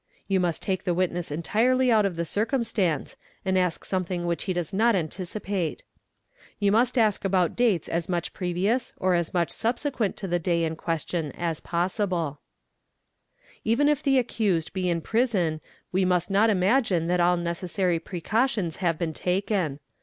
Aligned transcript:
You 0.27 0.39
must 0.39 0.63
take 0.63 0.83
th 0.85 0.95
witness 0.97 1.29
entirely 1.29 1.91
out 1.91 2.07
of 2.07 2.15
the 2.15 2.25
circumstance 2.25 3.15
and 3.45 3.55
ask 3.55 3.85
something 3.85 4.25
which 4.25 4.45
he 4.45 4.53
doe 4.53 4.63
not 4.73 4.95
anticipate. 4.95 5.83
You 6.57 6.71
must 6.71 6.97
ask 6.97 7.23
about 7.23 7.55
dates 7.55 7.87
as 7.87 8.09
much 8.09 8.33
previous 8.33 8.93
or 8.97 9.13
as 9.13 9.29
m1 9.29 9.51
subsequent 9.51 10.17
to 10.17 10.27
the 10.27 10.39
day 10.39 10.63
in 10.63 10.75
question 10.75 11.31
as 11.33 11.59
possible. 11.59 12.39
THE 13.63 13.69
LYING 13.69 13.77
WITNESS 13.77 13.89
101 13.89 13.89
Even 13.89 13.89
if 13.91 14.03
the 14.31 14.33
accused 14.57 14.73
be 14.73 14.89
in 14.89 15.01
prison 15.01 15.61
we 15.91 16.03
must 16.03 16.31
not 16.31 16.49
imagine 16.49 17.05
that 17.05 17.19
all 17.19 17.37
neces 17.37 17.69
sary 17.69 17.99
precautions 17.99 18.77
have 18.77 18.97
been 18.97 19.13
taken. 19.13 19.79